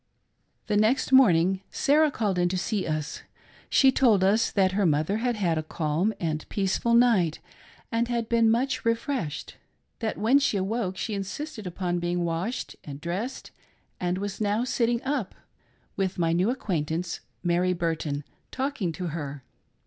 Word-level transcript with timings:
The 0.65 0.77
next 0.77 1.11
morning 1.11 1.61
Sarah 1.69 2.09
called 2.09 2.39
in 2.39 2.49
to 2.49 2.57
see 2.57 2.87
us. 2.87 3.21
She 3.69 3.91
told' 3.91 4.23
us 4.23 4.49
that 4.49 4.71
her 4.71 4.87
mother 4.87 5.17
had 5.17 5.35
had 5.35 5.59
a 5.59 5.61
calm 5.61 6.11
and 6.19 6.43
peaceful 6.49 6.95
night, 6.95 7.37
and 7.91 8.07
had 8.07 8.27
been 8.27 8.49
much 8.49 8.83
refreshed; 8.83 9.57
that 9.99 10.17
when 10.17 10.39
she 10.39 10.57
awoke 10.57 10.97
she 10.97 11.13
insisted 11.13 11.67
upon 11.67 11.99
being 11.99 12.25
washed 12.25 12.75
and 12.83 12.99
dressed 12.99 13.51
and 13.99 14.17
was 14.17 14.41
now 14.41 14.63
sitting 14.63 15.03
up, 15.03 15.35
with 15.95 16.17
my 16.17 16.33
new 16.33 16.49
acquaintance— 16.49 17.19
Mary 17.43 17.73
Burton— 17.73 18.23
talking 18.59 18.91
to 18.93 19.09
her. 19.09 19.43